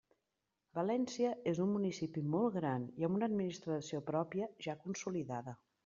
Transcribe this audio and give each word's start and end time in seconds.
València 0.77 1.33
és 1.51 1.61
un 1.67 1.69
municipi 1.75 2.25
molt 2.37 2.57
gran 2.57 2.89
i 3.03 3.09
amb 3.09 3.21
una 3.21 3.31
administració 3.33 4.05
pròpia 4.13 4.53
ja 4.69 4.81
consolidada. 4.85 5.61